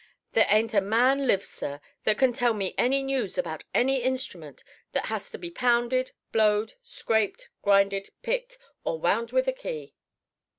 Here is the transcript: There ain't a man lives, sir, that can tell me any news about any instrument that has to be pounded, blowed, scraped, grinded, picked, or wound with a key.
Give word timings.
There 0.33 0.47
ain't 0.49 0.73
a 0.73 0.81
man 0.81 1.27
lives, 1.27 1.47
sir, 1.47 1.79
that 2.05 2.17
can 2.17 2.33
tell 2.33 2.55
me 2.55 2.73
any 2.75 3.03
news 3.03 3.37
about 3.37 3.65
any 3.71 4.01
instrument 4.01 4.63
that 4.93 5.05
has 5.13 5.29
to 5.29 5.37
be 5.37 5.51
pounded, 5.51 6.11
blowed, 6.31 6.73
scraped, 6.81 7.49
grinded, 7.61 8.09
picked, 8.23 8.57
or 8.83 8.99
wound 8.99 9.29
with 9.31 9.47
a 9.47 9.53
key. 9.53 9.93